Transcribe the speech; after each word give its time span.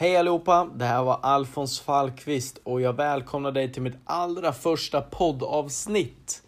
Hej 0.00 0.16
allihopa! 0.16 0.70
Det 0.74 0.84
här 0.84 1.02
var 1.02 1.18
Alfons 1.22 1.80
Falkvist 1.80 2.60
och 2.64 2.80
jag 2.80 2.92
välkomnar 2.92 3.52
dig 3.52 3.72
till 3.72 3.82
mitt 3.82 3.98
allra 4.04 4.52
första 4.52 5.00
poddavsnitt. 5.00 6.42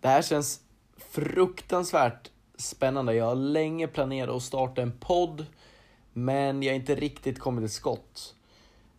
Det 0.00 0.08
här 0.08 0.22
känns 0.22 0.60
fruktansvärt 0.96 2.30
spännande. 2.56 3.14
Jag 3.14 3.24
har 3.24 3.34
länge 3.34 3.86
planerat 3.86 4.36
att 4.36 4.42
starta 4.42 4.82
en 4.82 4.92
podd, 5.00 5.46
men 6.12 6.62
jag 6.62 6.72
har 6.72 6.76
inte 6.76 6.94
riktigt 6.94 7.38
kommit 7.38 7.62
till 7.64 7.74
skott. 7.74 8.34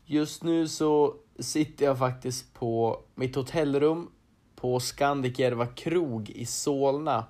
Just 0.05 0.43
nu 0.43 0.67
så 0.67 1.15
sitter 1.39 1.85
jag 1.85 1.99
faktiskt 1.99 2.53
på 2.53 2.99
mitt 3.15 3.35
hotellrum 3.35 4.11
på 4.55 4.79
Scandic 4.79 5.39
Järva 5.39 5.67
krog 5.67 6.29
i 6.29 6.45
Solna 6.45 7.25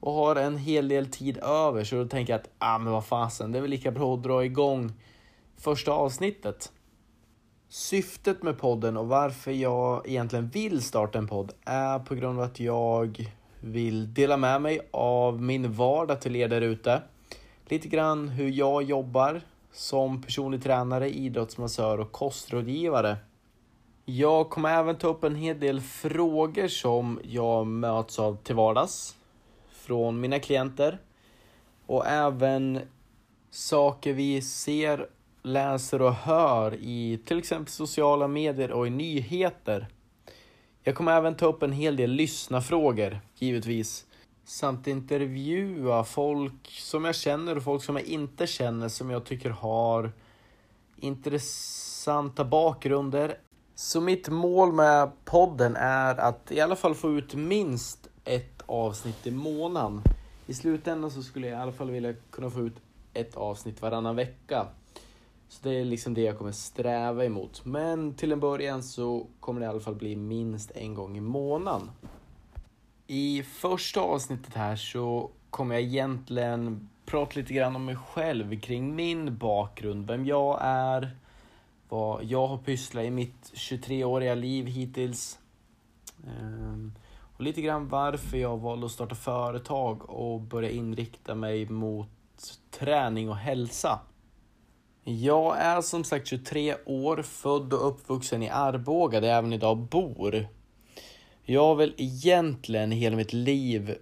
och 0.00 0.12
har 0.12 0.36
en 0.36 0.56
hel 0.56 0.88
del 0.88 1.06
tid 1.06 1.38
över 1.38 1.84
så 1.84 1.96
då 1.96 2.06
tänker 2.06 2.32
jag 2.32 2.40
att 2.40 2.50
ah, 2.58 2.78
men 2.78 2.92
vad 2.92 3.04
fasen, 3.04 3.52
det 3.52 3.58
är 3.58 3.62
väl 3.62 3.70
lika 3.70 3.90
bra 3.90 4.14
att 4.14 4.22
dra 4.22 4.44
igång 4.44 4.92
första 5.64 5.92
avsnittet. 5.92 6.72
Syftet 7.68 8.42
med 8.42 8.58
podden 8.58 8.96
och 8.96 9.08
varför 9.08 9.50
jag 9.50 10.08
egentligen 10.08 10.48
vill 10.48 10.82
starta 10.82 11.18
en 11.18 11.28
podd 11.28 11.52
är 11.64 11.98
på 11.98 12.14
grund 12.14 12.38
av 12.38 12.44
att 12.44 12.60
jag 12.60 13.32
vill 13.60 14.14
dela 14.14 14.36
med 14.36 14.62
mig 14.62 14.88
av 14.90 15.42
min 15.42 15.72
vardag 15.72 16.20
till 16.20 16.36
er 16.36 16.48
där 16.48 16.60
ute. 16.60 17.02
Lite 17.68 17.88
grann 17.88 18.28
hur 18.28 18.48
jag 18.50 18.82
jobbar 18.82 19.40
som 19.72 20.22
personlig 20.22 20.62
tränare, 20.62 21.10
idrottsmassör 21.10 22.00
och 22.00 22.12
kostrådgivare. 22.12 23.16
Jag 24.04 24.50
kommer 24.50 24.78
även 24.78 24.96
ta 24.96 25.08
upp 25.08 25.24
en 25.24 25.36
hel 25.36 25.60
del 25.60 25.80
frågor 25.80 26.68
som 26.68 27.20
jag 27.22 27.66
möts 27.66 28.18
av 28.18 28.36
till 28.36 28.54
vardags 28.54 29.16
från 29.72 30.20
mina 30.20 30.38
klienter 30.38 30.98
och 31.86 32.06
även 32.06 32.80
saker 33.50 34.12
vi 34.12 34.42
ser, 34.42 35.06
läser 35.44 36.02
och 36.02 36.14
hör 36.14 36.74
i 36.74 37.20
till 37.24 37.38
exempel 37.38 37.72
sociala 37.72 38.28
medier 38.28 38.72
och 38.72 38.86
i 38.86 38.90
nyheter. 38.90 39.88
Jag 40.82 40.94
kommer 40.94 41.12
även 41.12 41.36
ta 41.36 41.46
upp 41.46 41.62
en 41.62 41.72
hel 41.72 41.96
del 41.96 42.10
lyssnarfrågor, 42.10 43.20
givetvis, 43.34 44.06
samt 44.44 44.86
intervjua 44.86 46.04
folk 46.04 46.70
som 46.70 47.04
jag 47.04 47.14
känner 47.14 47.56
och 47.56 47.62
folk 47.62 47.84
som 47.84 47.96
jag 47.96 48.04
inte 48.04 48.46
känner 48.46 48.88
som 48.88 49.10
jag 49.10 49.24
tycker 49.24 49.50
har 49.50 50.12
intressanta 50.96 52.44
bakgrunder. 52.44 53.38
Så 53.74 54.00
mitt 54.00 54.28
mål 54.28 54.72
med 54.72 55.10
podden 55.24 55.76
är 55.76 56.20
att 56.20 56.52
i 56.52 56.60
alla 56.60 56.76
fall 56.76 56.94
få 56.94 57.10
ut 57.10 57.34
minst 57.34 58.08
ett 58.24 58.62
avsnitt 58.66 59.26
i 59.26 59.30
månaden. 59.30 60.02
I 60.46 60.54
slutändan 60.54 61.10
så 61.10 61.22
skulle 61.22 61.46
jag 61.46 61.58
i 61.58 61.62
alla 61.62 61.72
fall 61.72 61.90
vilja 61.90 62.14
kunna 62.30 62.50
få 62.50 62.60
ut 62.60 62.76
ett 63.14 63.36
avsnitt 63.36 63.82
varannan 63.82 64.16
vecka. 64.16 64.66
Så 65.54 65.68
det 65.68 65.74
är 65.74 65.84
liksom 65.84 66.14
det 66.14 66.20
jag 66.20 66.38
kommer 66.38 66.52
sträva 66.52 67.24
emot. 67.24 67.64
Men 67.64 68.14
till 68.14 68.32
en 68.32 68.40
början 68.40 68.82
så 68.82 69.26
kommer 69.40 69.60
det 69.60 69.66
i 69.66 69.68
alla 69.68 69.80
fall 69.80 69.94
bli 69.94 70.16
minst 70.16 70.70
en 70.70 70.94
gång 70.94 71.16
i 71.16 71.20
månaden. 71.20 71.90
I 73.06 73.42
första 73.42 74.00
avsnittet 74.00 74.54
här 74.54 74.76
så 74.76 75.30
kommer 75.50 75.74
jag 75.74 75.82
egentligen 75.82 76.88
prata 77.06 77.32
lite 77.34 77.54
grann 77.54 77.76
om 77.76 77.84
mig 77.84 77.96
själv, 77.96 78.60
kring 78.60 78.96
min 78.96 79.38
bakgrund, 79.38 80.06
vem 80.06 80.26
jag 80.26 80.58
är, 80.62 81.16
vad 81.88 82.24
jag 82.24 82.46
har 82.46 82.58
pysslat 82.58 83.04
i 83.04 83.10
mitt 83.10 83.52
23-åriga 83.54 84.34
liv 84.34 84.66
hittills. 84.66 85.38
Ehm, 86.26 86.92
och 87.36 87.40
lite 87.40 87.62
grann 87.62 87.88
varför 87.88 88.36
jag 88.36 88.58
valde 88.58 88.86
att 88.86 88.92
starta 88.92 89.14
företag 89.14 90.10
och 90.10 90.40
börja 90.40 90.70
inrikta 90.70 91.34
mig 91.34 91.68
mot 91.68 92.08
träning 92.70 93.28
och 93.28 93.36
hälsa. 93.36 94.00
Jag 95.06 95.58
är 95.58 95.80
som 95.80 96.04
sagt 96.04 96.26
23 96.26 96.74
år, 96.84 97.22
född 97.22 97.72
och 97.72 97.88
uppvuxen 97.88 98.42
i 98.42 98.48
Arboga 98.48 99.20
där 99.20 99.28
jag 99.28 99.38
även 99.38 99.52
idag 99.52 99.76
bor. 99.76 100.48
Jag 101.42 101.60
har 101.60 101.74
väl 101.74 101.94
egentligen 101.96 102.90
hela 102.90 103.16
mitt 103.16 103.32
liv 103.32 103.94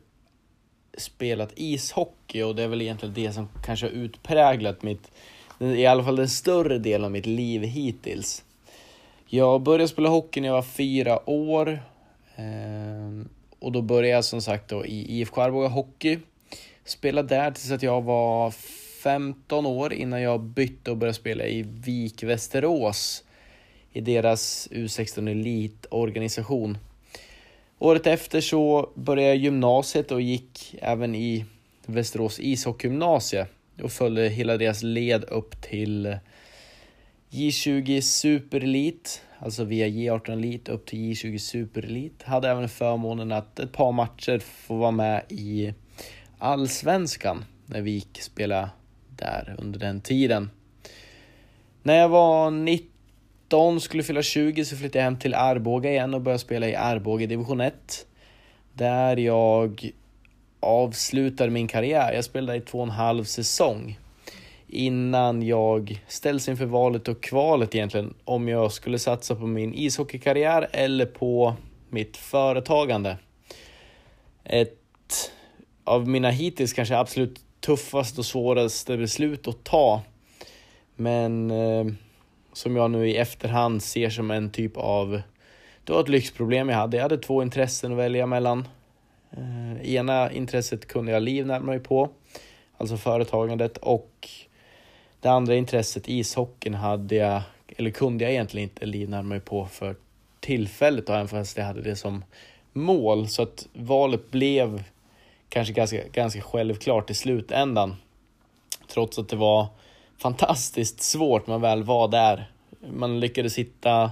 spelat 0.99 1.53
ishockey 1.57 2.43
och 2.43 2.57
det 2.57 2.63
är 2.63 2.69
väl 2.69 2.83
egentligen 2.83 3.15
det 3.15 3.33
som 3.33 3.49
kanske 3.65 3.87
har 3.87 3.91
utpräglat 3.91 4.83
mitt, 4.83 5.11
i 5.59 5.87
alla 5.87 6.05
fall 6.05 6.17
den 6.17 6.29
större 6.29 6.79
delen 6.79 7.05
av 7.05 7.11
mitt 7.11 7.27
liv 7.27 7.63
hittills. 7.63 8.45
Jag 9.27 9.63
började 9.63 9.89
spela 9.89 10.09
hockey 10.09 10.41
när 10.41 10.49
jag 10.49 10.55
var 10.55 10.63
fyra 10.63 11.31
år 11.31 11.83
ehm, 12.37 13.29
och 13.59 13.73
då 13.73 13.83
började 13.83 14.09
jag 14.09 14.25
som 14.25 14.43
sagt 14.43 14.69
då 14.69 14.87
i 14.87 15.21
IFK 15.21 15.41
Arboga 15.41 15.69
Hockey. 15.69 16.19
Spelade 16.85 17.29
där 17.29 17.51
tills 17.51 17.71
att 17.71 17.83
jag 17.83 18.03
var 18.03 18.55
15 19.03 19.67
år 19.67 19.93
innan 19.93 20.23
jag 20.23 20.41
bytte 20.41 20.91
och 20.91 20.97
började 20.97 21.15
spela 21.15 21.47
i 21.47 21.63
Vik 21.63 22.23
Västerås 22.23 23.25
i 23.93 24.01
deras 24.01 24.69
U16 24.71 25.31
Elitorganisation. 25.31 26.79
Året 27.79 28.07
efter 28.07 28.41
så 28.41 28.91
började 28.95 29.29
jag 29.29 29.37
gymnasiet 29.37 30.11
och 30.11 30.21
gick 30.21 30.75
även 30.83 31.15
i 31.15 31.45
Västerås 31.87 32.41
ishockeygymnasie 32.41 33.47
och 33.83 33.93
följde 33.93 34.29
hela 34.29 34.57
deras 34.57 34.83
led 34.83 35.25
upp 35.25 35.63
till 35.63 36.17
J20 37.31 38.01
Super 38.01 38.61
Elite 38.61 39.11
alltså 39.39 39.65
via 39.65 39.87
J18 39.87 40.33
Elite 40.33 40.73
upp 40.73 40.87
till 40.87 40.99
J20 40.99 41.39
Super 41.39 41.85
Elite. 41.85 42.25
Hade 42.27 42.49
även 42.49 42.69
förmånen 42.69 43.33
att 43.33 43.59
ett 43.59 43.73
par 43.73 43.93
matcher 43.93 44.39
få 44.39 44.77
vara 44.77 44.91
med 44.91 45.23
i 45.29 45.75
Allsvenskan 46.39 47.45
när 47.67 47.81
vi 47.81 47.91
gick 47.91 48.23
spela 48.23 48.71
där 49.17 49.55
under 49.59 49.81
den 49.81 50.01
tiden. 50.01 50.51
När 51.83 51.95
jag 51.95 52.09
var 52.09 52.51
19, 52.51 53.81
skulle 53.81 54.03
fylla 54.03 54.23
20, 54.23 54.65
så 54.65 54.77
flyttade 54.77 54.99
jag 54.99 55.05
hem 55.05 55.19
till 55.19 55.35
Arboga 55.35 55.91
igen 55.91 56.15
och 56.15 56.21
började 56.21 56.39
spela 56.39 56.69
i 56.69 56.75
Arboga 56.75 57.27
division 57.27 57.61
1. 57.61 58.07
Där 58.75 59.17
jag 59.17 59.91
avslutade 60.61 61.51
min 61.51 61.69
karriär. 61.69 62.13
Jag 62.13 62.25
spelade 62.25 62.59
i 62.59 62.61
två 62.61 62.79
och 62.79 62.85
en 62.85 62.91
halv 62.91 63.25
säsong 63.25 63.99
innan 64.73 65.43
jag 65.43 66.03
ställs 66.09 66.49
inför 66.49 66.65
valet 66.65 67.09
och 67.09 67.23
kvalet 67.23 67.75
egentligen 67.75 68.15
om 68.25 68.49
jag 68.49 68.73
skulle 68.73 68.99
satsa 68.99 69.35
på 69.35 69.47
min 69.47 69.75
ishockeykarriär 69.75 70.69
eller 70.73 71.07
på 71.07 71.55
mitt 71.91 72.17
företagande. 72.17 73.17
Ett 74.45 75.33
av 75.85 76.09
mina 76.09 76.31
hittills 76.31 76.73
kanske 76.73 76.97
absolut 76.97 77.41
tuffaste 77.67 78.21
och 78.21 78.27
svåraste 78.27 78.97
beslut 78.97 79.49
att 79.49 79.65
ta. 79.65 80.03
Men 80.97 81.51
eh, 81.51 81.87
som 82.53 82.77
jag 82.77 82.91
nu 82.91 83.09
i 83.09 83.17
efterhand 83.17 83.83
ser 83.83 84.11
som 84.11 84.31
en 84.31 84.51
typ 84.51 84.77
av 84.77 85.23
det 85.85 85.93
var 85.93 86.01
ett 86.01 86.09
lyxproblem 86.09 86.69
jag 86.69 86.77
hade. 86.77 86.97
Jag 86.97 87.03
hade 87.03 87.19
två 87.19 87.43
intressen 87.43 87.93
att 87.93 87.99
välja 87.99 88.27
mellan. 88.27 88.69
Eh, 89.31 89.95
ena 89.95 90.33
intresset 90.33 90.87
kunde 90.87 91.13
jag 91.13 91.23
livnära 91.23 91.61
mig 91.61 91.79
på, 91.79 92.11
alltså 92.77 92.97
företagandet 92.97 93.79
och 93.79 94.29
det 95.21 95.29
andra 95.29 95.55
intresset, 95.55 96.09
ishockeyn, 96.09 96.75
hade 96.75 97.15
jag, 97.15 97.43
eller 97.77 97.91
kunde 97.91 98.25
jag 98.25 98.33
egentligen 98.33 98.69
inte 98.69 98.87
livnära 98.87 99.23
mig 99.23 99.41
på 99.41 99.67
för 99.67 99.97
tillfället, 100.41 101.09
även 101.09 101.29
fast 101.29 101.57
jag 101.57 101.65
hade 101.65 101.83
det 101.83 101.97
som 101.97 102.25
mål. 102.73 103.29
Så 103.29 103.43
att 103.43 103.69
valet 103.73 104.31
blev 104.31 104.83
kanske 105.53 105.73
ganska, 105.75 106.09
ganska 106.13 106.41
självklart 106.41 107.11
i 107.11 107.15
slutändan. 107.15 107.97
Trots 108.89 109.19
att 109.19 109.29
det 109.29 109.37
var 109.37 109.67
fantastiskt 110.19 111.01
svårt 111.01 111.47
när 111.47 111.55
man 111.55 111.61
väl 111.61 111.83
var 111.83 112.09
där. 112.09 112.51
Man 112.93 113.21
lyckades 113.21 113.59
hitta 113.59 114.11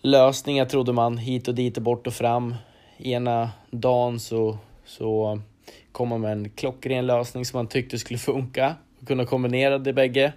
lösningar 0.00 0.64
trodde 0.64 0.92
man, 0.92 1.18
hit 1.18 1.48
och 1.48 1.54
dit 1.54 1.76
och 1.76 1.82
bort 1.82 2.06
och 2.06 2.12
fram. 2.12 2.54
Ena 2.98 3.50
dagen 3.70 4.20
så, 4.20 4.58
så 4.84 5.40
kom 5.92 6.08
man 6.08 6.20
med 6.20 6.32
en 6.32 6.50
klockren 6.50 7.06
lösning 7.06 7.44
som 7.44 7.58
man 7.58 7.66
tyckte 7.66 7.98
skulle 7.98 8.18
funka 8.18 8.74
och 9.00 9.06
kunna 9.06 9.24
kombinera 9.24 9.78
det 9.78 9.92
bägge. 9.92 10.32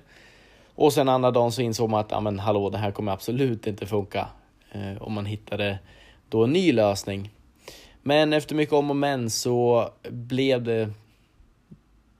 Och 0.76 0.94
sen 0.94 1.10
andra 1.10 1.32
dagen 1.32 1.52
så 1.52 1.62
insåg 1.62 1.90
man 1.90 2.00
att, 2.00 2.12
ja 2.12 2.20
men 2.20 2.40
hallå, 2.40 2.70
det 2.70 2.78
här 2.78 2.92
kommer 2.92 3.12
absolut 3.12 3.68
inte 3.68 3.86
funka. 3.86 4.28
Eh, 4.72 5.02
om 5.02 5.14
man 5.14 5.26
hittade 5.26 5.80
då 6.30 6.44
en 6.44 6.54
ny 6.54 6.72
lösning. 6.72 7.30
Men 8.04 8.34
efter 8.34 8.56
mycket 8.56 8.74
om 8.74 8.90
och 8.90 8.96
men 8.96 9.30
så 9.30 9.90
blev 10.10 10.64
det 10.64 10.90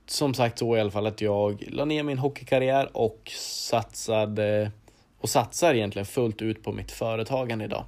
som 0.06 0.34
sagt 0.34 0.60
så 0.60 0.78
i 0.78 0.80
alla 0.80 0.92
fall 0.92 1.08
att 1.08 1.22
jag 1.22 1.64
la 1.68 1.86
ner 1.86 2.04
min 2.04 2.18
hockeykarriär 2.18 2.98
och 2.98 3.32
satsade 3.38 4.72
och 5.20 5.30
satsar 5.30 5.74
egentligen 5.74 6.06
fullt 6.06 6.42
ut 6.42 6.64
på 6.64 6.72
mitt 6.72 6.92
företagande 6.92 7.66
idag. 7.66 7.84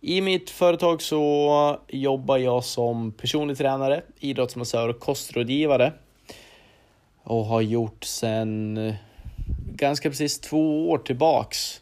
I 0.00 0.20
mitt 0.20 0.50
företag 0.50 1.02
så 1.02 1.80
jobbar 1.88 2.38
jag 2.38 2.64
som 2.64 3.12
personlig 3.12 3.58
tränare, 3.58 4.02
idrottsmassör 4.20 4.88
och 4.88 5.00
kostrådgivare 5.00 5.92
och 7.22 7.44
har 7.44 7.60
gjort 7.60 8.04
sedan 8.04 8.94
ganska 9.74 10.10
precis 10.10 10.40
två 10.40 10.90
år 10.90 10.98
tillbaks. 10.98 11.80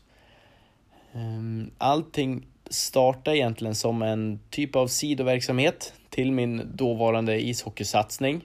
Ehm, 1.12 1.70
allting 1.78 2.46
starta 2.70 3.34
egentligen 3.34 3.74
som 3.74 4.02
en 4.02 4.40
typ 4.50 4.76
av 4.76 4.86
sidoverksamhet 4.86 5.94
till 6.10 6.32
min 6.32 6.70
dåvarande 6.74 7.40
ishockeysatsning. 7.40 8.40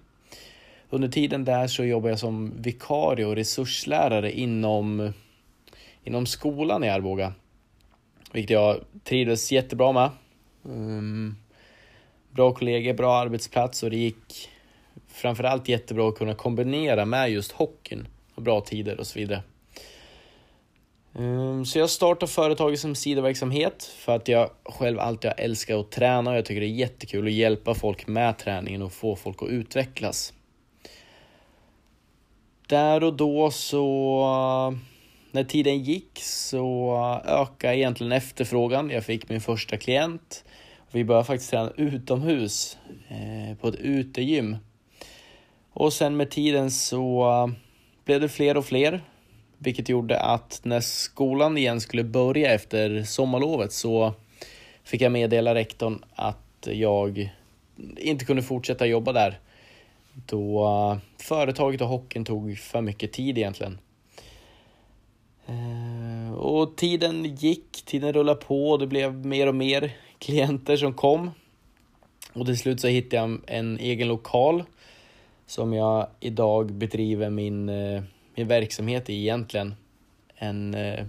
Under 0.89 1.07
tiden 1.07 1.45
där 1.45 1.67
så 1.67 1.83
jobbade 1.83 2.11
jag 2.11 2.19
som 2.19 2.61
vikarie 2.61 3.25
och 3.25 3.35
resurslärare 3.35 4.31
inom, 4.31 5.13
inom 6.03 6.25
skolan 6.25 6.83
i 6.83 6.89
Arboga. 6.89 7.33
Vilket 8.31 8.53
jag 8.53 8.79
trivdes 9.03 9.51
jättebra 9.51 9.91
med. 9.91 10.09
Um, 10.63 11.37
bra 12.29 12.53
kollegor, 12.53 12.93
bra 12.93 13.15
arbetsplats 13.17 13.83
och 13.83 13.89
det 13.89 13.97
gick 13.97 14.49
framförallt 15.07 15.69
jättebra 15.69 16.09
att 16.09 16.17
kunna 16.17 16.33
kombinera 16.33 17.05
med 17.05 17.31
just 17.31 17.51
hockeyn 17.51 18.07
och 18.35 18.41
bra 18.41 18.61
tider 18.61 18.99
och 18.99 19.07
så 19.07 19.19
vidare. 19.19 19.43
Ehm, 21.61 21.65
så 21.65 21.79
jag 21.79 21.89
startade 21.89 22.31
företaget 22.31 22.79
som 22.79 22.95
sidoverksamhet 22.95 23.83
för 23.83 24.15
att 24.15 24.27
jag 24.27 24.49
själv 24.65 24.99
alltid 24.99 25.31
har 25.31 25.39
älskat 25.39 25.77
att 25.77 25.91
träna 25.91 26.31
och 26.31 26.37
jag 26.37 26.45
tycker 26.45 26.61
det 26.61 26.67
är 26.67 26.69
jättekul 26.69 27.27
att 27.27 27.33
hjälpa 27.33 27.73
folk 27.73 28.07
med 28.07 28.37
träningen 28.37 28.81
och 28.81 28.93
få 28.93 29.15
folk 29.15 29.43
att 29.43 29.49
utvecklas. 29.49 30.33
Där 32.67 33.03
och 33.03 33.13
då 33.13 33.51
så, 33.51 34.77
när 35.31 35.43
tiden 35.43 35.83
gick 35.83 36.19
så 36.23 36.95
ökade 37.25 37.77
egentligen 37.77 38.11
efterfrågan. 38.11 38.89
Jag 38.89 39.05
fick 39.05 39.29
min 39.29 39.41
första 39.41 39.77
klient. 39.77 40.43
Vi 40.91 41.03
började 41.03 41.25
faktiskt 41.25 41.51
träna 41.51 41.71
utomhus 41.77 42.77
eh, 43.09 43.57
på 43.57 43.67
ett 43.67 43.75
utegym. 43.75 44.57
Och 45.73 45.93
sen 45.93 46.17
med 46.17 46.29
tiden 46.31 46.71
så 46.71 47.51
blev 48.05 48.21
det 48.21 48.29
fler 48.29 48.57
och 48.57 48.65
fler. 48.65 49.01
Vilket 49.63 49.89
gjorde 49.89 50.19
att 50.19 50.61
när 50.63 50.79
skolan 50.79 51.57
igen 51.57 51.81
skulle 51.81 52.03
börja 52.03 52.53
efter 52.53 53.03
sommarlovet 53.03 53.73
så 53.73 54.13
fick 54.83 55.01
jag 55.01 55.11
meddela 55.11 55.55
rektorn 55.55 56.03
att 56.15 56.67
jag 56.71 57.31
inte 57.97 58.25
kunde 58.25 58.41
fortsätta 58.41 58.85
jobba 58.85 59.11
där. 59.13 59.39
Då 60.13 60.65
eh, 60.65 60.97
företaget 61.23 61.81
och 61.81 61.87
hockeyn 61.87 62.25
tog 62.25 62.57
för 62.57 62.81
mycket 62.81 63.13
tid 63.13 63.37
egentligen. 63.37 63.79
Eh, 65.45 66.33
och 66.33 66.75
tiden 66.75 67.35
gick, 67.35 67.85
tiden 67.85 68.13
rullade 68.13 68.41
på 68.41 68.71
och 68.71 68.79
det 68.79 68.87
blev 68.87 69.25
mer 69.25 69.47
och 69.47 69.55
mer 69.55 69.91
klienter 70.19 70.77
som 70.77 70.93
kom. 70.93 71.31
Och 72.33 72.45
till 72.45 72.57
slut 72.57 72.81
så 72.81 72.87
hittade 72.87 73.15
jag 73.15 73.39
en 73.47 73.79
egen 73.79 74.07
lokal 74.07 74.63
som 75.45 75.73
jag 75.73 76.07
idag 76.19 76.73
bedriver 76.73 77.29
min, 77.29 77.69
eh, 77.69 78.03
min 78.35 78.47
verksamhet 78.47 79.09
är 79.09 79.13
egentligen. 79.13 79.75
En, 80.35 80.73
eh, 80.73 81.05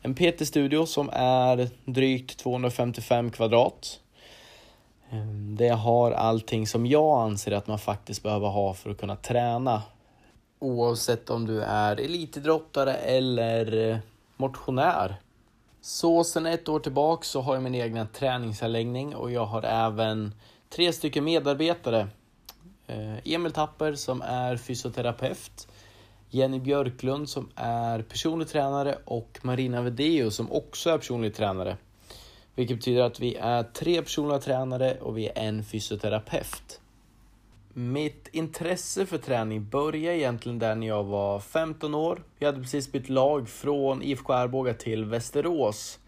en 0.00 0.14
PT-studio 0.14 0.86
som 0.86 1.10
är 1.12 1.68
drygt 1.84 2.38
255 2.38 3.30
kvadrat. 3.30 4.00
Ehm, 5.10 5.56
det 5.56 5.68
har 5.68 6.12
allting 6.12 6.66
som 6.66 6.86
jag 6.86 7.22
anser 7.22 7.52
att 7.52 7.66
man 7.66 7.78
faktiskt 7.78 8.22
behöver 8.22 8.48
ha 8.48 8.74
för 8.74 8.90
att 8.90 8.98
kunna 8.98 9.16
träna. 9.16 9.82
Oavsett 10.58 11.30
om 11.30 11.46
du 11.46 11.62
är 11.62 12.00
elitidrottare 12.00 12.94
eller 12.94 13.90
eh, 13.90 13.98
motionär. 14.36 15.16
Så 15.80 16.24
sen 16.24 16.46
ett 16.46 16.68
år 16.68 16.80
tillbaka 16.80 17.24
så 17.24 17.40
har 17.40 17.54
jag 17.54 17.62
min 17.62 17.74
egna 17.74 18.06
träningsanläggning 18.06 19.14
och 19.14 19.30
jag 19.30 19.46
har 19.46 19.62
även 19.62 20.34
tre 20.70 20.92
stycken 20.92 21.24
medarbetare. 21.24 22.08
Ehm, 22.86 23.16
Emil 23.24 23.52
Tapper 23.52 23.94
som 23.94 24.22
är 24.22 24.56
fysioterapeut. 24.56 25.68
Jenny 26.30 26.60
Björklund 26.60 27.28
som 27.28 27.48
är 27.54 28.02
personlig 28.02 28.48
tränare 28.48 28.98
och 29.04 29.38
Marina 29.42 29.82
Vedeo 29.82 30.30
som 30.30 30.52
också 30.52 30.90
är 30.90 30.98
personlig 30.98 31.34
tränare. 31.34 31.76
Vilket 32.54 32.76
betyder 32.76 33.02
att 33.02 33.20
vi 33.20 33.34
är 33.34 33.62
tre 33.62 34.02
personliga 34.02 34.38
tränare 34.38 34.98
och 35.00 35.18
vi 35.18 35.26
är 35.28 35.38
en 35.38 35.64
fysioterapeut. 35.64 36.80
Mitt 37.72 38.28
intresse 38.32 39.06
för 39.06 39.18
träning 39.18 39.68
började 39.68 40.18
egentligen 40.18 40.58
där 40.58 40.74
när 40.74 40.86
jag 40.86 41.04
var 41.04 41.40
15 41.40 41.94
år. 41.94 42.22
Jag 42.38 42.48
hade 42.48 42.62
precis 42.62 42.92
bytt 42.92 43.08
lag 43.08 43.48
från 43.48 44.02
IFK 44.02 44.32
Arboga 44.32 44.74
till 44.74 45.04
Västerås. 45.04 45.98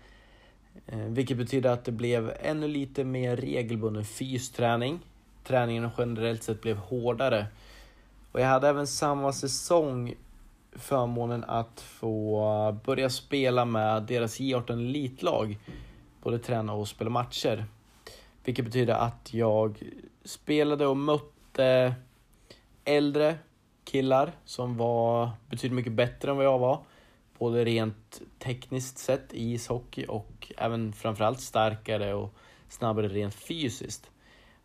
Eh, 0.87 0.99
vilket 0.99 1.37
betyder 1.37 1.71
att 1.71 1.85
det 1.85 1.93
blev 1.93 2.33
ännu 2.41 2.69
lite 2.69 3.05
mer 3.05 3.37
regelbunden 3.37 4.05
fysträning. 4.05 5.01
Träningen 5.45 5.91
generellt 5.99 6.43
sett 6.43 6.61
blev 6.61 6.77
hårdare. 6.77 7.47
Och 8.33 8.41
jag 8.41 8.47
hade 8.47 8.69
även 8.69 8.87
samma 8.87 9.33
säsong 9.33 10.15
förmånen 10.73 11.45
att 11.45 11.81
få 11.81 12.79
börja 12.85 13.11
spela 13.11 13.65
med 13.65 14.03
deras 14.03 14.41
J18 14.41 14.73
elitlag 14.73 15.59
både 16.23 16.39
träna 16.39 16.73
och 16.73 16.89
spela 16.89 17.11
matcher. 17.11 17.65
Vilket 18.45 18.65
betyder 18.65 18.95
att 18.95 19.35
jag 19.35 19.83
spelade 20.25 20.87
och 20.87 20.97
mötte 20.97 21.95
äldre 22.85 23.39
killar 23.85 24.33
som 24.45 24.77
var 24.77 25.31
betydligt 25.51 25.77
mycket 25.77 25.93
bättre 25.93 26.31
än 26.31 26.37
vad 26.37 26.47
jag 26.47 26.59
var. 26.59 26.83
Både 27.39 27.65
rent 27.65 28.21
tekniskt 28.39 28.99
sett 28.99 29.35
i 29.35 29.53
ishockey 29.53 30.07
och 30.09 30.53
även 30.57 30.93
framförallt 30.93 31.41
starkare 31.41 32.15
och 32.15 32.35
snabbare 32.69 33.09
rent 33.09 33.35
fysiskt. 33.35 34.11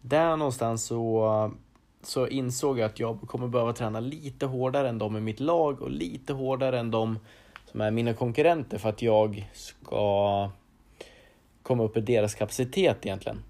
Där 0.01 0.38
någonstans 0.38 0.86
så, 0.86 1.51
så 2.05 2.27
insåg 2.27 2.79
jag 2.79 2.85
att 2.85 3.00
jag 3.00 3.21
kommer 3.27 3.47
behöva 3.47 3.73
träna 3.73 4.00
lite 4.00 4.45
hårdare 4.45 4.89
än 4.89 4.97
de 4.97 5.17
i 5.17 5.19
mitt 5.19 5.39
lag 5.39 5.81
och 5.81 5.91
lite 5.91 6.33
hårdare 6.33 6.79
än 6.79 6.91
de 6.91 7.19
som 7.71 7.81
är 7.81 7.91
mina 7.91 8.13
konkurrenter 8.13 8.77
för 8.77 8.89
att 8.89 9.01
jag 9.01 9.50
ska 9.53 10.50
komma 11.63 11.83
upp 11.83 11.97
i 11.97 12.01
deras 12.01 12.35
kapacitet 12.35 13.05
egentligen. 13.05 13.44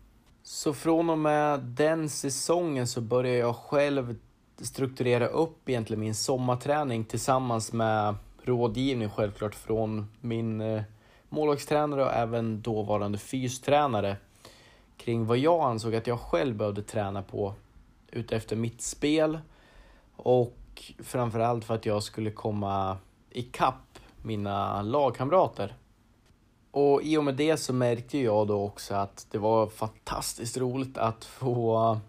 Så 0.43 0.73
från 0.73 1.09
och 1.09 1.17
med 1.17 1.59
den 1.59 2.09
säsongen 2.09 2.87
så 2.87 3.01
började 3.01 3.37
jag 3.37 3.55
själv 3.55 4.15
strukturera 4.57 5.27
upp 5.27 5.69
egentligen 5.69 5.99
min 5.99 6.15
sommarträning 6.15 7.05
tillsammans 7.05 7.73
med 7.73 8.15
rådgivning 8.43 9.09
självklart 9.09 9.55
från 9.55 10.11
min 10.21 10.61
eh, 10.61 10.81
målvaktstränare 11.29 12.03
och 12.03 12.13
även 12.13 12.61
dåvarande 12.61 13.17
fystränare 13.17 14.17
kring 14.97 15.25
vad 15.25 15.37
jag 15.37 15.63
ansåg 15.63 15.95
att 15.95 16.07
jag 16.07 16.19
själv 16.19 16.55
behövde 16.55 16.83
träna 16.83 17.21
på 17.21 17.53
utefter 18.13 18.55
mitt 18.55 18.81
spel 18.81 19.39
och 20.15 20.83
framförallt 20.99 21.65
för 21.65 21.75
att 21.75 21.85
jag 21.85 22.03
skulle 22.03 22.31
komma 22.31 22.97
ikapp 23.29 23.99
mina 24.21 24.81
lagkamrater. 24.81 25.75
Och 26.71 27.03
i 27.03 27.17
och 27.17 27.23
med 27.23 27.35
det 27.35 27.57
så 27.57 27.73
märkte 27.73 28.17
jag 28.17 28.47
då 28.47 28.63
också 28.63 28.95
att 28.95 29.27
det 29.31 29.37
var 29.37 29.67
fantastiskt 29.67 30.57
roligt 30.57 30.97
att 30.97 31.25
få, 31.25 31.99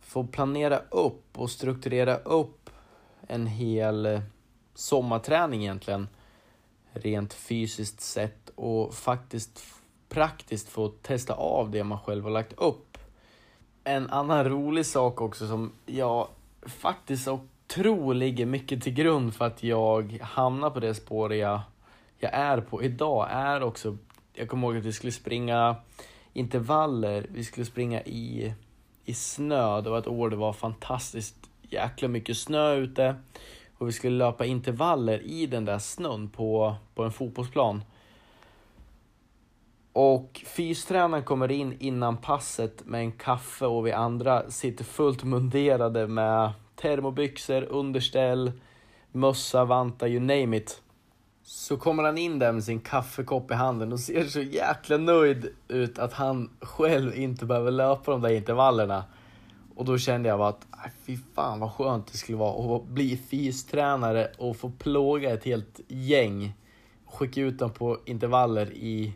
få 0.00 0.26
planera 0.26 0.78
upp 0.90 1.38
och 1.38 1.50
strukturera 1.50 2.16
upp 2.16 2.70
en 3.26 3.46
hel 3.46 4.20
sommarträning 4.74 5.62
egentligen. 5.62 6.08
Rent 6.92 7.34
fysiskt 7.34 8.00
sett 8.00 8.50
och 8.54 8.94
faktiskt 8.94 9.64
praktiskt 10.08 10.68
få 10.68 10.88
testa 10.88 11.34
av 11.34 11.70
det 11.70 11.84
man 11.84 11.98
själv 11.98 12.24
har 12.24 12.30
lagt 12.30 12.52
upp. 12.52 12.95
En 13.88 14.10
annan 14.10 14.44
rolig 14.44 14.86
sak 14.86 15.20
också 15.20 15.46
som 15.46 15.72
jag 15.86 16.28
faktiskt 16.62 17.28
tror 17.66 18.14
ligger 18.14 18.46
mycket 18.46 18.82
till 18.82 18.94
grund 18.94 19.34
för 19.34 19.44
att 19.44 19.62
jag 19.62 20.18
hamnar 20.22 20.70
på 20.70 20.80
det 20.80 20.94
spår 20.94 21.34
jag 21.34 21.60
jag 22.18 22.34
är 22.34 22.60
på 22.60 22.82
idag 22.82 23.28
är 23.30 23.62
också, 23.62 23.96
jag 24.32 24.48
kommer 24.48 24.68
ihåg 24.68 24.76
att 24.76 24.84
vi 24.84 24.92
skulle 24.92 25.12
springa 25.12 25.76
intervaller, 26.32 27.26
vi 27.30 27.44
skulle 27.44 27.66
springa 27.66 28.02
i, 28.02 28.54
i 29.04 29.14
snö, 29.14 29.80
det 29.80 29.90
var 29.90 29.98
ett 29.98 30.06
år 30.06 30.30
det 30.30 30.36
var 30.36 30.52
fantastiskt 30.52 31.36
jäkla 31.62 32.08
mycket 32.08 32.36
snö 32.36 32.74
ute 32.74 33.16
och 33.78 33.88
vi 33.88 33.92
skulle 33.92 34.16
löpa 34.16 34.44
intervaller 34.44 35.22
i 35.22 35.46
den 35.46 35.64
där 35.64 35.78
snön 35.78 36.28
på, 36.28 36.74
på 36.94 37.04
en 37.04 37.12
fotbollsplan. 37.12 37.82
Och 39.98 40.42
fystränaren 40.46 41.24
kommer 41.24 41.50
in 41.50 41.76
innan 41.78 42.16
passet 42.16 42.86
med 42.86 43.00
en 43.00 43.12
kaffe 43.12 43.66
och 43.66 43.86
vi 43.86 43.92
andra 43.92 44.50
sitter 44.50 44.84
fullt 44.84 45.24
munderade 45.24 46.06
med 46.06 46.52
termobyxor, 46.74 47.62
underställ, 47.62 48.52
mössa, 49.12 49.64
vantar, 49.64 50.06
you 50.06 50.20
name 50.20 50.56
it. 50.56 50.82
Så 51.42 51.76
kommer 51.76 52.02
han 52.02 52.18
in 52.18 52.38
där 52.38 52.52
med 52.52 52.64
sin 52.64 52.80
kaffekopp 52.80 53.50
i 53.50 53.54
handen 53.54 53.92
och 53.92 54.00
ser 54.00 54.24
så 54.24 54.40
jäkla 54.40 54.96
nöjd 54.96 55.48
ut 55.68 55.98
att 55.98 56.12
han 56.12 56.50
själv 56.60 57.14
inte 57.14 57.46
behöver 57.46 57.70
löpa 57.70 58.10
de 58.10 58.22
där 58.22 58.30
intervallerna. 58.30 59.04
Och 59.74 59.84
då 59.84 59.98
kände 59.98 60.28
jag 60.28 60.38
bara 60.38 60.48
att, 60.48 60.66
fy 61.06 61.18
fan 61.34 61.60
vad 61.60 61.72
skönt 61.72 62.12
det 62.12 62.18
skulle 62.18 62.38
vara 62.38 62.76
att 62.76 62.86
bli 62.86 63.16
fystränare 63.16 64.28
och 64.38 64.56
få 64.56 64.70
plåga 64.70 65.34
ett 65.34 65.44
helt 65.44 65.80
gäng. 65.88 66.54
Skicka 67.06 67.40
ut 67.40 67.58
dem 67.58 67.70
på 67.70 67.98
intervaller 68.04 68.72
i 68.72 69.14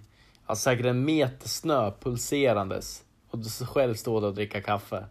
ja, 0.51 0.57
säkert 0.57 0.87
en 0.87 1.05
meter 1.05 1.49
snö 1.49 1.93
pulserandes. 2.01 3.05
Och 3.31 3.45
själv 3.69 3.95
stå 3.95 4.21
där 4.21 4.29
och 4.29 4.35
dricka 4.35 4.61
kaffe. 4.61 5.05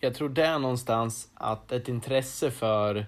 Jag 0.00 0.14
tror 0.14 0.28
det 0.28 0.58
någonstans 0.58 1.30
att 1.34 1.72
ett 1.72 1.88
intresse 1.88 2.50
för 2.50 3.06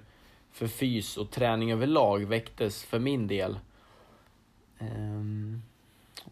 för 0.52 0.66
fys 0.66 1.16
och 1.16 1.30
träning 1.30 1.72
överlag 1.72 2.24
väcktes 2.26 2.84
för 2.84 2.98
min 2.98 3.26
del. 3.26 3.58
Um, 4.78 5.62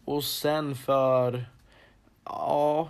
och 0.05 0.23
sen 0.23 0.75
för, 0.75 1.49
ja, 2.23 2.89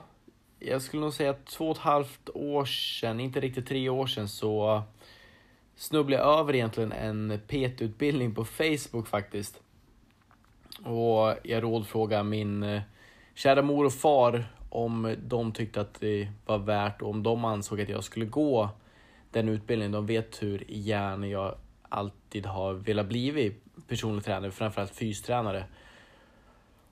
jag 0.59 0.81
skulle 0.81 1.01
nog 1.01 1.13
säga 1.13 1.33
två 1.33 1.69
och 1.69 1.77
ett 1.77 1.83
halvt 1.83 2.29
år 2.33 2.65
sedan, 2.65 3.19
inte 3.19 3.39
riktigt 3.39 3.67
tre 3.67 3.89
år 3.89 4.07
sedan, 4.07 4.27
så 4.27 4.83
snubblade 5.75 6.23
jag 6.23 6.39
över 6.39 6.55
egentligen 6.55 6.91
en 6.91 7.39
PT-utbildning 7.47 8.35
på 8.35 8.45
Facebook 8.45 9.07
faktiskt. 9.07 9.61
Och 10.83 11.35
jag 11.43 11.63
rådfrågade 11.63 12.23
min 12.23 12.63
eh, 12.63 12.81
kära 13.35 13.61
mor 13.61 13.85
och 13.85 13.93
far 13.93 14.45
om 14.69 15.15
de 15.27 15.51
tyckte 15.51 15.81
att 15.81 15.99
det 15.99 16.27
var 16.45 16.57
värt 16.57 17.01
och 17.01 17.09
om 17.09 17.23
de 17.23 17.45
ansåg 17.45 17.81
att 17.81 17.89
jag 17.89 18.03
skulle 18.03 18.25
gå 18.25 18.69
den 19.31 19.49
utbildningen. 19.49 19.91
De 19.91 20.05
vet 20.05 20.43
hur 20.43 20.63
gärna 20.67 21.27
jag 21.27 21.55
alltid 21.89 22.45
har 22.45 22.73
velat 22.73 23.07
bli 23.07 23.55
personlig 23.87 24.25
tränare, 24.25 24.51
framförallt 24.51 24.95
fystränare. 24.95 25.65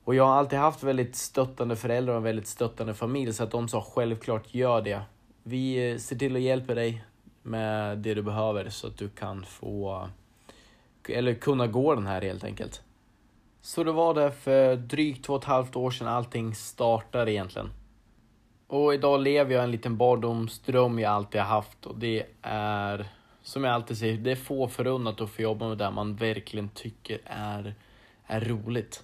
Och 0.03 0.15
jag 0.15 0.25
har 0.25 0.33
alltid 0.35 0.59
haft 0.59 0.83
väldigt 0.83 1.15
stöttande 1.15 1.75
föräldrar 1.75 2.13
och 2.13 2.17
en 2.17 2.23
väldigt 2.23 2.47
stöttande 2.47 2.93
familj 2.93 3.33
så 3.33 3.43
att 3.43 3.51
de 3.51 3.67
sa 3.67 3.81
självklart 3.81 4.53
gör 4.53 4.81
det. 4.81 5.01
Vi 5.43 5.91
eh, 5.91 5.97
ser 5.97 6.15
till 6.15 6.35
att 6.35 6.41
hjälpa 6.41 6.73
dig 6.73 7.03
med 7.41 7.97
det 7.97 8.13
du 8.13 8.21
behöver 8.21 8.69
så 8.69 8.87
att 8.87 8.97
du 8.97 9.09
kan 9.09 9.45
få 9.45 10.09
eller 11.09 11.33
kunna 11.33 11.67
gå 11.67 11.95
den 11.95 12.07
här 12.07 12.21
helt 12.21 12.43
enkelt. 12.43 12.84
Så 13.65 13.83
det 13.83 13.91
var 13.91 14.13
det 14.13 14.31
för 14.31 14.75
drygt 14.75 15.25
två 15.25 15.33
och 15.33 15.41
ett 15.41 15.47
halvt 15.47 15.75
år 15.75 15.91
sedan 15.91 16.07
allting 16.07 16.55
startade 16.55 17.31
egentligen. 17.31 17.69
Och 18.67 18.93
idag 18.93 19.21
lever 19.21 19.55
jag 19.55 19.63
en 19.63 19.71
liten 19.71 19.97
barndomsdröm 19.97 20.99
jag 20.99 21.11
alltid 21.11 21.41
har 21.41 21.47
haft 21.47 21.85
och 21.85 21.97
det 21.97 22.25
är, 22.41 23.07
som 23.41 23.63
jag 23.63 23.73
alltid 23.73 23.97
säger, 23.97 24.17
det 24.17 24.31
är 24.31 24.35
få 24.35 24.67
förunnat 24.67 25.21
att 25.21 25.29
få 25.29 25.41
jobba 25.41 25.67
med 25.67 25.77
det 25.77 25.91
man 25.91 26.15
verkligen 26.15 26.69
tycker 26.69 27.21
är, 27.25 27.75
är 28.25 28.41
roligt. 28.41 29.03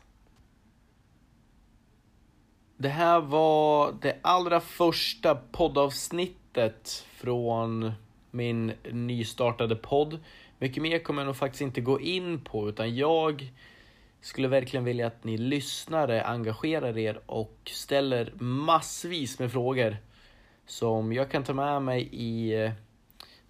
Det 2.77 2.89
här 2.89 3.20
var 3.20 3.94
det 4.01 4.18
allra 4.22 4.60
första 4.60 5.36
poddavsnittet 5.36 7.06
från 7.12 7.91
min 8.32 8.74
nystartade 8.91 9.75
podd. 9.75 10.20
Mycket 10.60 10.84
mer 10.84 11.00
kommer 11.00 11.22
jag 11.22 11.27
nog 11.27 11.38
faktiskt 11.38 11.62
inte 11.62 11.82
gå 11.82 12.01
in 12.01 12.41
på 12.44 12.70
utan 12.70 12.96
jag 12.96 13.51
skulle 14.22 14.48
verkligen 14.48 14.84
vilja 14.84 15.08
att 15.08 15.24
ni 15.24 15.38
lyssnare 15.38 16.24
engagerar 16.24 16.98
er 16.98 17.22
och 17.25 17.58
ställer 17.66 18.34
massvis 18.40 19.40
med 19.40 19.51
frågor 19.51 19.98
som 20.66 21.13
jag 21.13 21.32
kan 21.32 21.44
ta 21.44 21.54
med 21.54 21.82
mig 21.82 22.10
i 22.12 22.63
eh, 22.63 22.72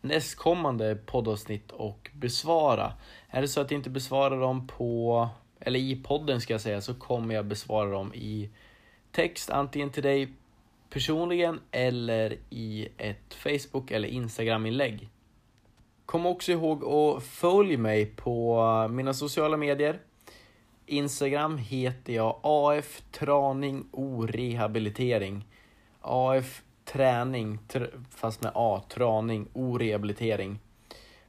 nästkommande 0.01 0.95
poddavsnitt 0.95 1.71
och 1.71 2.09
besvara. 2.13 2.93
Är 3.29 3.41
det 3.41 3.47
så 3.47 3.61
att 3.61 3.71
jag 3.71 3.79
inte 3.79 3.89
besvarar 3.89 4.41
dem 4.41 4.67
på, 4.67 5.29
eller 5.59 5.79
i 5.79 6.03
podden 6.03 6.41
ska 6.41 6.53
jag 6.53 6.61
säga, 6.61 6.81
så 6.81 6.93
kommer 6.93 7.35
jag 7.35 7.45
besvara 7.45 7.91
dem 7.91 8.13
i 8.13 8.49
text 9.11 9.49
antingen 9.49 9.89
till 9.89 10.03
dig 10.03 10.33
personligen 10.89 11.59
eller 11.71 12.37
i 12.49 12.87
ett 12.97 13.33
Facebook 13.33 13.91
eller 13.91 14.07
Instagram-inlägg. 14.07 15.09
Kom 16.05 16.25
också 16.25 16.51
ihåg 16.51 16.83
att 16.83 17.23
följ 17.23 17.77
mig 17.77 18.05
på 18.05 18.87
mina 18.91 19.13
sociala 19.13 19.57
medier. 19.57 19.99
Instagram 20.91 21.57
heter 21.57 22.13
jag 22.13 22.39
AF 22.41 23.01
Traning 23.11 23.85
O 23.91 24.25
Rehabilitering. 24.25 25.45
AF 26.01 26.61
Träning, 26.85 27.59
fast 28.09 28.41
med 28.41 28.51
A, 28.55 28.83
Traning 28.89 29.47
O 29.53 29.77
Rehabilitering. 29.77 30.59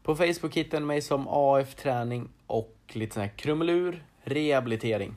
På 0.02 0.16
Facebook 0.16 0.57
hittar 0.57 0.81
ni 0.81 0.87
mig 0.87 1.00
som 1.02 1.28
AF 1.28 1.75
Träning 1.75 2.28
och 2.47 2.76
lite 2.92 3.14
sån 3.14 3.23
här 3.23 3.33
krumelur 3.37 4.04
Rehabilitering. 4.23 5.16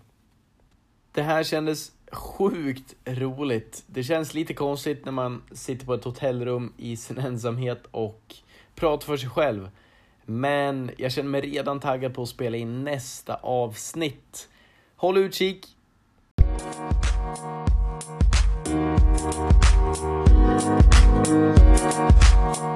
Det 1.11 1.21
här 1.21 1.43
kändes 1.43 1.91
sjukt 2.11 2.95
roligt. 3.05 3.83
Det 3.87 4.03
känns 4.03 4.33
lite 4.33 4.53
konstigt 4.53 5.05
när 5.05 5.11
man 5.11 5.43
sitter 5.51 5.85
på 5.85 5.93
ett 5.93 6.03
hotellrum 6.03 6.73
i 6.77 6.97
sin 6.97 7.17
ensamhet 7.17 7.83
och 7.91 8.35
pratar 8.75 9.05
för 9.05 9.17
sig 9.17 9.29
själv. 9.29 9.69
Men 10.25 10.91
jag 10.97 11.11
känner 11.11 11.29
mig 11.29 11.41
redan 11.41 11.79
taggad 11.79 12.13
på 12.13 12.21
att 12.21 12.29
spela 12.29 12.57
in 12.57 12.83
nästa 12.83 13.35
avsnitt. 13.35 14.49
Håll 14.95 15.17
utkik! 15.17 15.67
Thank 22.45 22.74